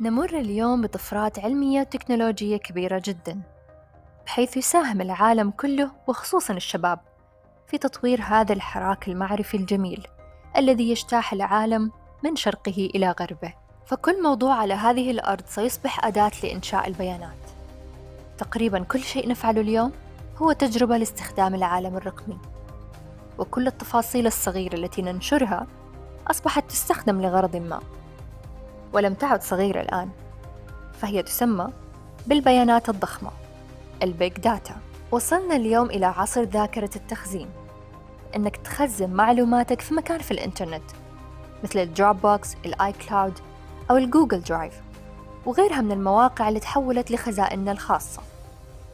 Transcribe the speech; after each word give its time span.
نمر 0.00 0.38
اليوم 0.38 0.82
بطفرات 0.82 1.38
علمية 1.38 1.80
وتكنولوجية 1.80 2.56
كبيرة 2.56 3.02
جدا 3.04 3.40
بحيث 4.26 4.56
يساهم 4.56 5.00
العالم 5.00 5.50
كله 5.50 5.90
وخصوصا 6.06 6.54
الشباب 6.54 7.00
في 7.66 7.78
تطوير 7.78 8.22
هذا 8.22 8.52
الحراك 8.52 9.08
المعرفي 9.08 9.56
الجميل 9.56 10.06
الذي 10.56 10.90
يجتاح 10.90 11.32
العالم 11.32 11.90
من 12.24 12.36
شرقه 12.36 12.90
إلى 12.94 13.14
غربه. 13.20 13.54
فكل 13.86 14.22
موضوع 14.22 14.54
على 14.54 14.74
هذه 14.74 15.10
الأرض 15.10 15.46
سيصبح 15.46 16.04
أداة 16.04 16.30
لإنشاء 16.42 16.88
البيانات. 16.88 17.38
تقريبا 18.38 18.78
كل 18.78 19.00
شيء 19.00 19.28
نفعله 19.28 19.60
اليوم 19.60 19.92
هو 20.36 20.52
تجربة 20.52 20.96
لاستخدام 20.96 21.54
العالم 21.54 21.96
الرقمي. 21.96 22.38
وكل 23.38 23.66
التفاصيل 23.66 24.26
الصغيرة 24.26 24.74
التي 24.74 25.02
ننشرها 25.02 25.66
أصبحت 26.30 26.70
تستخدم 26.70 27.22
لغرض 27.22 27.56
ما. 27.56 27.80
ولم 28.92 29.14
تعد 29.14 29.42
صغيرة 29.42 29.80
الآن 29.80 30.08
فهي 30.92 31.22
تسمى 31.22 31.68
بالبيانات 32.26 32.88
الضخمة 32.88 33.30
ال 34.02 34.09
big 34.09 34.32
data. 34.32 34.76
وصلنا 35.10 35.56
اليوم 35.56 35.86
إلى 35.86 36.06
عصر 36.06 36.42
ذاكرة 36.42 36.90
التخزين 36.96 37.48
إنك 38.36 38.56
تخزن 38.56 39.10
معلوماتك 39.10 39.80
في 39.80 39.94
مكان 39.94 40.18
في 40.18 40.30
الإنترنت 40.30 40.82
مثل 41.64 41.78
ال 41.78 42.20
Dropbox 42.20 42.56
ال 42.64 42.92
iCloud 42.92 43.38
أو 43.90 43.96
ال 43.96 44.02
Google 44.02 44.40
Drive 44.40 44.74
وغيرها 45.46 45.80
من 45.80 45.92
المواقع 45.92 46.48
اللي 46.48 46.60
تحولت 46.60 47.10
لخزائننا 47.10 47.72
الخاصة 47.72 48.22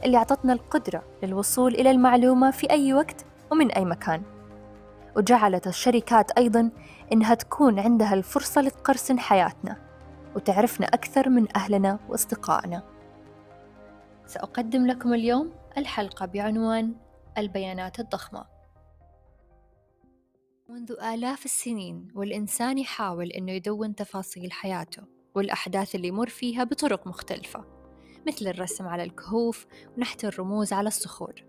اللي 0.05 0.17
أعطتنا 0.17 0.53
القدرة 0.53 1.03
للوصول 1.23 1.73
إلى 1.75 1.91
المعلومة 1.91 2.51
في 2.51 2.69
أي 2.69 2.93
وقت 2.93 3.25
ومن 3.51 3.71
أي 3.71 3.85
مكان. 3.85 4.21
وجعلت 5.17 5.67
الشركات 5.67 6.31
أيضا 6.31 6.69
إنها 7.13 7.35
تكون 7.35 7.79
عندها 7.79 8.13
الفرصة 8.13 8.61
لتقرصن 8.61 9.19
حياتنا. 9.19 9.88
وتعرفنا 10.35 10.87
أكثر 10.87 11.29
من 11.29 11.47
أهلنا 11.55 11.99
وأصدقائنا. 12.09 12.83
سأقدم 14.25 14.87
لكم 14.87 15.13
اليوم 15.13 15.51
الحلقة 15.77 16.25
بعنوان 16.25 16.95
البيانات 17.37 17.99
الضخمة. 17.99 18.45
منذ 20.69 20.91
آلاف 20.91 21.45
السنين 21.45 22.07
والإنسان 22.15 22.77
يحاول 22.77 23.31
إنه 23.31 23.51
يدون 23.51 23.95
تفاصيل 23.95 24.51
حياته 24.51 25.03
والأحداث 25.35 25.95
اللي 25.95 26.07
يمر 26.07 26.29
فيها 26.29 26.63
بطرق 26.63 27.07
مختلفة 27.07 27.65
مثل 28.27 28.47
الرسم 28.47 28.87
على 28.87 29.03
الكهوف 29.03 29.65
ونحت 29.97 30.25
الرموز 30.25 30.73
على 30.73 30.87
الصخور 30.87 31.43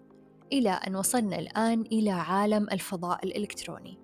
إلى 0.52 0.70
أن 0.70 0.97
وصلنا 0.97 1.38
الآن 1.38 1.80
إلى 1.80 2.10
عالم 2.10 2.66
الفضاء 2.72 3.24
الإلكتروني. 3.24 3.98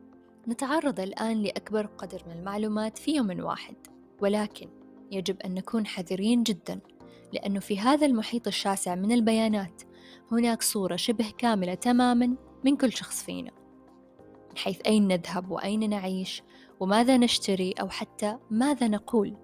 نتعرض 0.49 1.01
الآن 1.01 1.43
لأكبر 1.43 1.87
قدر 1.87 2.23
من 2.27 2.33
المعلومات 2.33 2.99
في 2.99 3.17
يوم 3.17 3.45
واحد. 3.45 3.77
ولكن 4.21 4.69
يجب 5.11 5.41
أن 5.41 5.55
نكون 5.55 5.87
حذرين 5.87 6.43
جدا 6.43 6.81
لأنه 7.33 7.61
في 7.61 7.79
هذا 7.79 8.07
المحيط 8.07 8.47
الشاسع 8.47 8.95
من 8.95 9.13
البيانات 9.13 9.83
هناك 10.33 10.63
صورة 10.63 10.97
شبه 10.97 11.31
كاملة 11.39 11.75
تماما 11.75 12.37
من 12.65 12.77
كل 12.77 12.93
شخص 12.93 13.23
فينا. 13.23 13.51
من 14.51 14.59
حيث 14.59 14.81
أين 14.87 15.09
نذهب 15.09 15.51
وأين 15.51 15.91
نعيش 15.91 16.43
وماذا 16.81 17.17
نشتري 17.17 17.73
أو 17.73 17.89
حتى 17.89 18.39
ماذا 18.51 18.89
نقول 18.89 19.37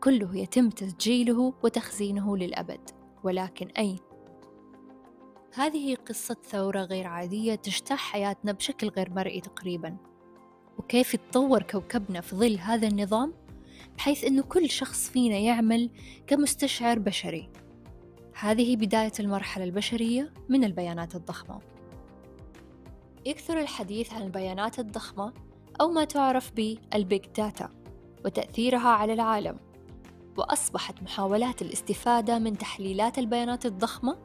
كله 0.00 0.36
يتم 0.36 0.70
تسجيله 0.70 1.54
وتخزينه 1.62 2.36
للأبد. 2.36 2.90
ولكن 3.24 3.68
أين؟ 3.68 3.98
هذه 5.54 5.94
قصة 5.94 6.36
ثورة 6.44 6.80
غير 6.80 7.06
عادية 7.06 7.54
تجتاح 7.54 7.98
حياتنا 8.12 8.52
بشكل 8.52 8.88
غير 8.88 9.10
مرئي 9.10 9.40
تقريبا. 9.40 9.96
وكيف 10.78 11.14
يتطور 11.14 11.62
كوكبنا 11.62 12.20
في 12.20 12.36
ظل 12.36 12.58
هذا 12.58 12.88
النظام؟ 12.88 13.47
بحيث 13.96 14.24
أنه 14.24 14.42
كل 14.42 14.70
شخص 14.70 15.10
فينا 15.10 15.36
يعمل 15.36 15.90
كمستشعر 16.26 16.98
بشري. 16.98 17.50
هذه 18.40 18.76
بداية 18.76 19.12
المرحلة 19.20 19.64
البشرية 19.64 20.32
من 20.48 20.64
البيانات 20.64 21.14
الضخمة. 21.14 21.60
يكثر 23.26 23.60
الحديث 23.60 24.12
عن 24.12 24.22
البيانات 24.22 24.78
الضخمة 24.78 25.32
أو 25.80 25.88
ما 25.90 26.04
تعرف 26.04 26.52
بال 26.52 26.82
big 26.82 27.26
data 27.36 27.70
وتأثيرها 28.24 28.88
على 28.88 29.12
العالم. 29.12 29.58
وأصبحت 30.36 31.02
محاولات 31.02 31.62
الاستفادة 31.62 32.38
من 32.38 32.58
تحليلات 32.58 33.18
البيانات 33.18 33.66
الضخمة 33.66 34.18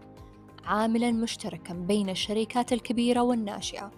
عاملا 0.65 1.11
مشتركا 1.11 1.73
بين 1.73 2.09
الشركات 2.09 2.73
الكبيرة 2.73 3.21
والناشئة 3.21 3.91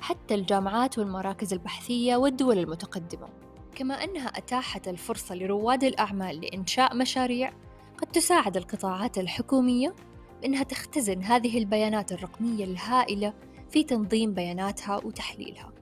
حتى 0.00 0.34
الجامعات 0.34 0.98
والمراكز 0.98 1.52
البحثية 1.52 2.16
والدول 2.16 2.58
المتقدمة. 2.58 3.28
كما 3.76 4.04
أنها 4.04 4.28
أتاحت 4.28 4.88
الفرصة 4.88 5.34
لرواد 5.34 5.84
الأعمال 5.84 6.40
لإنشاء 6.40 6.96
مشاريع 6.96 7.52
قد 7.98 8.06
تساعد 8.06 8.56
القطاعات 8.56 9.18
الحكومية 9.18 9.94
بأنها 10.40 10.62
تختزن 10.62 11.22
هذه 11.22 11.58
البيانات 11.58 12.12
الرقمية 12.12 12.64
الهائلة 12.64 13.34
في 13.70 13.84
تنظيم 13.84 14.34
بياناتها 14.34 14.96
وتحليلها. 14.96 15.72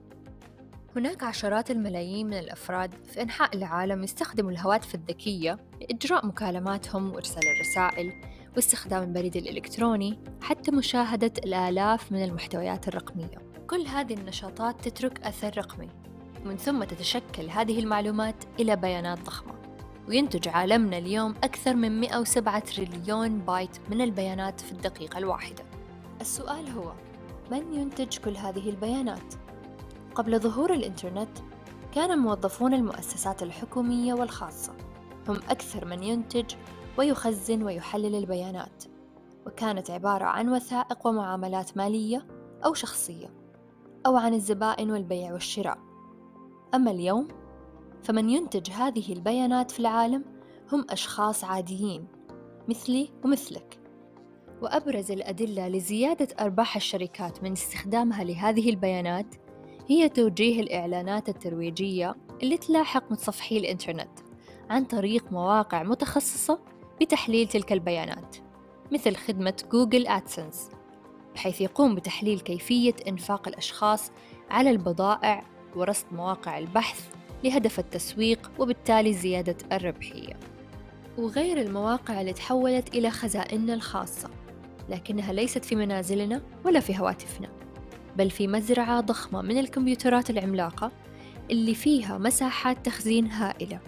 هناك 0.95 1.23
عشرات 1.23 1.71
الملايين 1.71 2.27
من 2.27 2.33
الأفراد 2.33 2.93
في 3.05 3.21
أنحاء 3.21 3.55
العالم 3.55 4.03
يستخدموا 4.03 4.51
الهواتف 4.51 4.95
الذكية 4.95 5.57
لإجراء 5.81 6.25
مكالماتهم 6.25 7.13
وإرسال 7.13 7.43
الرسائل 7.55 8.13
واستخدام 8.55 9.03
البريد 9.03 9.35
الإلكتروني 9.35 10.19
حتى 10.41 10.71
مشاهدة 10.71 11.33
الآلاف 11.37 12.11
من 12.11 12.23
المحتويات 12.23 12.87
الرقمية. 12.87 13.37
كل 13.69 13.87
هذه 13.87 14.13
النشاطات 14.13 14.87
تترك 14.87 15.19
أثر 15.23 15.57
رقمي 15.57 15.89
ومن 16.45 16.57
ثم 16.57 16.83
تتشكل 16.83 17.49
هذه 17.49 17.79
المعلومات 17.79 18.35
إلى 18.59 18.75
بيانات 18.75 19.19
ضخمة. 19.25 19.53
وينتج 20.07 20.47
عالمنا 20.47 20.97
اليوم 20.97 21.35
أكثر 21.43 21.75
من 21.75 21.99
107 21.99 22.59
تريليون 22.59 23.39
بايت 23.39 23.77
من 23.89 24.01
البيانات 24.01 24.61
في 24.61 24.71
الدقيقة 24.71 25.17
الواحدة. 25.17 25.63
السؤال 26.21 26.69
هو 26.69 26.91
من 27.51 27.73
ينتج 27.73 28.17
كل 28.17 28.37
هذه 28.37 28.69
البيانات؟ 28.69 29.33
قبل 30.15 30.39
ظهور 30.39 30.73
الإنترنت 30.73 31.37
كان 31.91 32.17
موظفون 32.17 32.73
المؤسسات 32.73 33.43
الحكومية 33.43 34.13
والخاصة 34.13 34.73
هم 35.27 35.35
أكثر 35.49 35.85
من 35.85 36.03
ينتج 36.03 36.55
ويخزن 36.97 37.63
ويحلل 37.63 38.15
البيانات 38.15 38.83
وكانت 39.47 39.91
عبارة 39.91 40.25
عن 40.25 40.49
وثائق 40.49 41.07
ومعاملات 41.07 41.77
مالية 41.77 42.27
أو 42.65 42.73
شخصية 42.73 43.33
أو 44.05 44.17
عن 44.17 44.33
الزبائن 44.33 44.91
والبيع 44.91 45.33
والشراء. 45.33 45.94
أما 46.75 46.91
اليوم 46.91 47.27
فمن 48.03 48.29
ينتج 48.29 48.71
هذه 48.71 49.13
البيانات 49.13 49.71
في 49.71 49.79
العالم 49.79 50.25
هم 50.71 50.85
أشخاص 50.89 51.43
عاديين 51.43 52.07
مثلي 52.67 53.09
ومثلك. 53.23 53.79
وأبرز 54.61 55.11
الأدلة 55.11 55.67
لزيادة 55.67 56.27
أرباح 56.39 56.75
الشركات 56.75 57.43
من 57.43 57.51
استخدامها 57.51 58.23
لهذه 58.23 58.69
البيانات 58.69 59.35
هي 59.87 60.09
توجيه 60.09 60.61
الإعلانات 60.61 61.29
الترويجية 61.29 62.15
اللي 62.43 62.57
تلاحق 62.57 63.11
متصفحي 63.11 63.57
الإنترنت 63.57 64.19
عن 64.69 64.85
طريق 64.85 65.31
مواقع 65.31 65.83
متخصصة 65.83 66.59
بتحليل 67.01 67.47
تلك 67.47 67.73
البيانات 67.73 68.37
مثل 68.91 69.15
خدمة 69.15 69.63
جوجل 69.71 70.07
أدسنس 70.07 70.69
بحيث 71.35 71.61
يقوم 71.61 71.95
بتحليل 71.95 72.39
كيفية 72.39 72.95
إنفاق 73.07 73.47
الأشخاص 73.47 74.11
على 74.49 74.69
البضائع 74.71 75.54
ورصد 75.75 76.05
مواقع 76.11 76.57
البحث 76.57 77.07
لهدف 77.43 77.79
التسويق 77.79 78.51
وبالتالي 78.59 79.13
زيادة 79.13 79.57
الربحية. 79.71 80.39
وغير 81.17 81.61
المواقع 81.61 82.21
اللي 82.21 82.33
تحولت 82.33 82.95
إلى 82.95 83.09
خزائننا 83.09 83.73
الخاصة 83.73 84.29
لكنها 84.89 85.33
ليست 85.33 85.65
في 85.65 85.75
منازلنا 85.75 86.41
ولا 86.65 86.79
في 86.79 86.99
هواتفنا 86.99 87.49
بل 88.15 88.29
في 88.29 88.47
مزرعة 88.47 89.01
ضخمة 89.01 89.41
من 89.41 89.57
الكمبيوترات 89.57 90.29
العملاقة 90.29 90.91
اللي 91.51 91.75
فيها 91.75 92.17
مساحات 92.17 92.85
تخزين 92.85 93.27
هائلة 93.27 93.79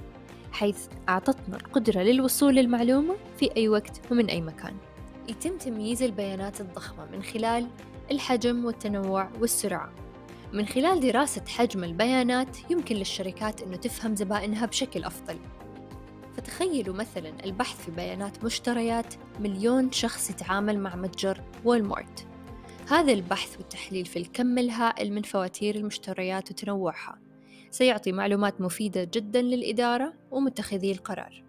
حيث 0.51 0.87
أعطتنا 1.09 1.57
القدرة 1.57 2.01
للوصول 2.01 2.55
للمعلومة 2.55 3.15
في 3.39 3.49
أي 3.57 3.69
وقت 3.69 4.01
ومن 4.11 4.29
أي 4.29 4.41
مكان. 4.41 4.75
يتم 5.29 5.57
تمييز 5.57 6.03
البيانات 6.03 6.61
الضخمة 6.61 7.05
من 7.11 7.23
خلال 7.23 7.67
الحجم 8.11 8.65
والتنوع 8.65 9.29
والسرعة. 9.39 9.91
من 10.53 10.65
خلال 10.65 10.99
دراسة 10.99 11.45
حجم 11.47 11.83
البيانات 11.83 12.71
يمكن 12.71 12.95
للشركات 12.95 13.61
أنه 13.61 13.75
تفهم 13.75 14.15
زبائنها 14.15 14.65
بشكل 14.65 15.03
أفضل. 15.03 15.39
فتخيلوا 16.37 16.95
مثلا 16.95 17.45
البحث 17.45 17.85
في 17.85 17.91
بيانات 17.91 18.43
مشتريات 18.43 19.13
مليون 19.39 19.91
شخص 19.91 20.29
يتعامل 20.29 20.79
مع 20.79 20.95
متجر 20.95 21.43
وولمارت 21.65 22.27
هذا 22.89 23.13
البحث 23.13 23.57
والتحليل 23.57 24.05
في 24.05 24.19
الكم 24.19 24.57
الهائل 24.57 25.13
من 25.13 25.21
فواتير 25.21 25.75
المشتريات 25.75 26.51
وتنوعها 26.51 27.19
سيعطي 27.71 28.11
معلومات 28.11 28.61
مفيدة 28.61 29.03
جدا 29.03 29.41
للإدارة 29.41 30.13
ومتخذي 30.31 30.91
القرار. 30.91 31.43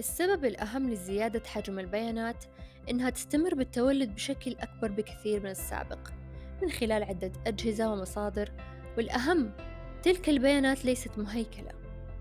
السبب 0.00 0.44
الأهم 0.44 0.90
لزيادة 0.90 1.42
حجم 1.46 1.78
البيانات 1.78 2.44
إنها 2.90 3.10
تستمر 3.10 3.54
بالتولد 3.54 4.14
بشكل 4.14 4.56
أكبر 4.60 4.90
بكثير 4.90 5.40
من 5.40 5.50
السابق 5.50 6.08
من 6.62 6.70
خلال 6.70 7.02
عدة 7.02 7.32
أجهزة 7.46 7.92
ومصادر 7.92 8.50
والأهم 8.96 9.50
تلك 10.02 10.28
البيانات 10.28 10.84
ليست 10.84 11.18
مهيكلة 11.18 11.70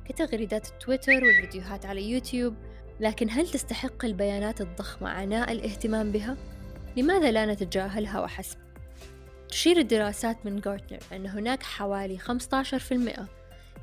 كتغريدات 0.06 0.68
تويتر 0.68 1.24
والفيديوهات 1.24 1.86
على 1.86 2.10
يوتيوب 2.10 2.56
لكن 3.00 3.30
هل 3.30 3.48
تستحق 3.48 4.06
البيانات 4.06 4.62
الضخمة 4.62 5.10
عناء 5.10 5.52
الاهتمام 5.52 6.12
بها؟ 6.12 6.38
لماذا 6.98 7.32
لا 7.32 7.46
نتجاهلها 7.46 8.22
وحسب؟ 8.22 8.58
تشير 9.50 9.78
الدراسات 9.78 10.46
من 10.46 10.60
غارتنر 10.60 11.00
أن 11.14 11.28
هناك 11.28 11.64
حوالي 11.64 12.20
15% 12.20 12.24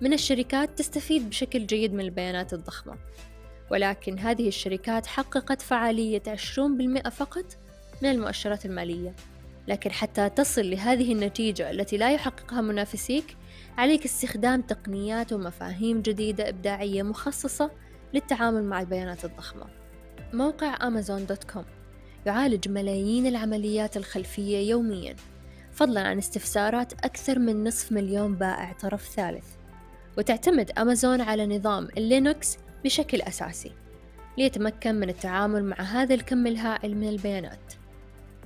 من 0.00 0.12
الشركات 0.12 0.78
تستفيد 0.78 1.28
بشكل 1.28 1.66
جيد 1.66 1.94
من 1.94 2.00
البيانات 2.00 2.52
الضخمة 2.52 2.98
ولكن 3.70 4.18
هذه 4.18 4.48
الشركات 4.48 5.06
حققت 5.06 5.62
فعالية 5.62 6.22
20% 6.26 7.08
فقط 7.08 7.44
من 8.02 8.10
المؤشرات 8.10 8.66
المالية. 8.66 9.14
لكن 9.68 9.92
حتى 9.92 10.28
تصل 10.28 10.70
لهذه 10.70 11.12
النتيجة 11.12 11.70
التي 11.70 11.96
لا 11.96 12.12
يحققها 12.12 12.60
منافسيك 12.60 13.36
عليك 13.78 14.04
استخدام 14.04 14.62
تقنيات 14.62 15.32
ومفاهيم 15.32 16.02
جديدة 16.02 16.48
إبداعية 16.48 17.02
مخصصة 17.02 17.70
للتعامل 18.14 18.64
مع 18.64 18.80
البيانات 18.80 19.24
الضخمة. 19.24 19.64
موقع 20.32 20.86
أمازون 20.86 21.26
dot 21.26 21.44
com 21.44 21.64
يعالج 22.26 22.68
ملايين 22.68 23.26
العمليات 23.26 23.96
الخلفية 23.96 24.70
يوميا 24.70 25.16
فضلا 25.72 26.00
عن 26.00 26.18
استفسارات 26.18 26.92
أكثر 26.92 27.38
من 27.38 27.64
نصف 27.64 27.92
مليون 27.92 28.34
بائع 28.34 28.72
طرف 28.72 29.08
ثالث. 29.08 29.46
وتعتمد 30.18 30.70
أمازون 30.78 31.20
على 31.20 31.46
نظام 31.46 31.88
اللينوكس 31.96 32.58
بشكل 32.84 33.22
أساسي 33.22 33.72
ليتمكن 34.38 34.94
من 34.94 35.08
التعامل 35.08 35.64
مع 35.64 35.76
هذا 35.76 36.14
الكم 36.14 36.46
الهائل 36.46 36.96
من 36.96 37.08
البيانات. 37.08 37.74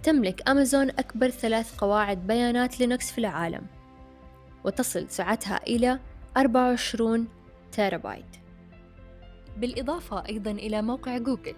تملك 0.03 0.49
أمازون 0.49 0.91
أكبر 0.91 1.31
ثلاث 1.31 1.77
قواعد 1.77 2.27
بيانات 2.27 2.81
لينوكس 2.81 3.13
في 3.13 3.19
العالم 3.19 3.67
وتصل 4.65 5.11
سعتها 5.11 5.61
إلى 5.67 6.01
24 6.37 7.29
تيرابايت. 7.73 8.25
بالإضافة 9.57 10.25
أيضا 10.29 10.51
إلى 10.51 10.83
موقع 10.83 11.19
جوجل 11.19 11.55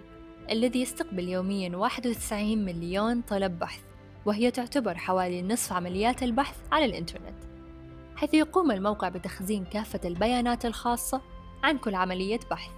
الذي 0.51 0.81
يستقبل 0.81 1.29
يوميا 1.29 1.77
91 1.77 2.65
مليون 2.65 3.21
طلب 3.21 3.59
بحث 3.59 3.81
وهي 4.25 4.51
تعتبر 4.51 4.97
حوالي 4.97 5.41
نصف 5.41 5.73
عمليات 5.73 6.23
البحث 6.23 6.55
على 6.71 6.85
الإنترنت 6.85 7.43
حيث 8.15 8.33
يقوم 8.33 8.71
الموقع 8.71 9.09
بتخزين 9.09 9.65
كافة 9.65 9.99
البيانات 10.05 10.65
الخاصة 10.65 11.21
عن 11.63 11.77
كل 11.77 11.95
عملية 11.95 12.39
بحث. 12.51 12.71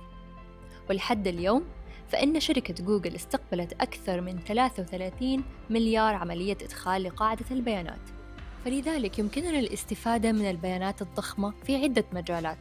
ولحد 0.89 1.27
اليوم 1.27 1.63
فإن 2.09 2.39
شركة 2.39 2.83
جوجل 2.83 3.15
استقبلت 3.15 3.73
أكثر 3.73 4.21
من 4.21 4.39
33 4.39 5.43
مليار 5.69 6.15
عملية 6.15 6.57
إدخال 6.61 7.03
لقاعدة 7.03 7.45
البيانات. 7.51 7.99
فلذلك 8.65 9.19
يمكننا 9.19 9.59
الاستفادة 9.59 10.31
من 10.31 10.49
البيانات 10.49 11.01
الضخمة 11.01 11.53
في 11.65 11.83
عدة 11.83 12.05
مجالات 12.13 12.57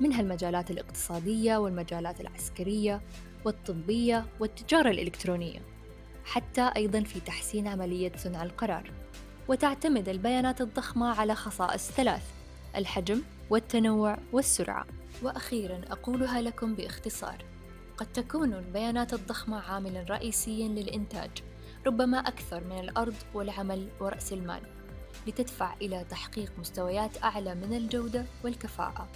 منها 0.00 0.20
المجالات 0.20 0.70
الاقتصادية 0.70 1.56
والمجالات 1.56 2.20
العسكرية 2.20 3.00
والطبية 3.44 4.26
والتجارة 4.40 4.90
الإلكترونية 4.90 5.58
حتى 6.24 6.70
أيضا 6.76 7.00
في 7.00 7.20
تحسين 7.20 7.68
عملية 7.68 8.12
صنع 8.16 8.42
القرار. 8.42 8.90
وتعتمد 9.48 10.08
البيانات 10.08 10.60
الضخمة 10.60 11.20
على 11.20 11.34
خصائص 11.34 11.90
ثلاث 11.90 12.22
الحجم 12.76 13.22
والتنوع 13.50 14.18
والسرعة. 14.32 14.86
وأخيرا 15.22 15.80
أقولها 15.90 16.40
لكم 16.40 16.74
باختصار. 16.74 17.44
قد 17.96 18.12
تكون 18.12 18.54
البيانات 18.54 19.14
الضخمة 19.14 19.60
عاملا 19.60 20.02
رئيسيا 20.10 20.68
للإنتاج 20.68 21.30
ربما 21.86 22.18
أكثر 22.18 22.64
من 22.64 22.78
الأرض 22.78 23.14
والعمل 23.34 23.88
ورأس 24.00 24.32
المال 24.32 24.62
لتدفع 25.26 25.74
إلى 25.74 26.04
تحقيق 26.10 26.52
مستويات 26.58 27.22
أعلى 27.22 27.54
من 27.54 27.76
الجودة 27.76 28.26
والكفاءة 28.44 29.08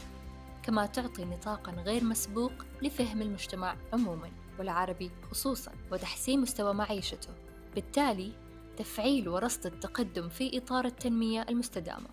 كما 0.62 0.86
تعطي 0.86 1.24
نطاقا 1.24 1.72
غير 1.72 2.04
مسبوق 2.04 2.52
لفهم 2.82 3.22
المجتمع 3.22 3.76
عموما 3.92 4.30
والعربي 4.58 5.10
خصوصا 5.30 5.72
وتحسين 5.92 6.40
مستوى 6.40 6.74
معيشته. 6.74 7.30
بالتالي 7.74 8.32
تفعيل 8.76 9.28
ورصد 9.28 9.66
التقدم 9.66 10.28
في 10.28 10.58
إطار 10.58 10.84
التنمية 10.84 11.46
المستدامة 11.48 12.08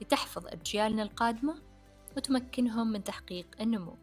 لتحفظ 0.00 0.46
أجيالنا 0.46 1.02
القادمة 1.02 1.54
وتمكنهم 2.16 2.92
من 2.92 3.04
تحقيق 3.04 3.46
النمو. 3.60 3.96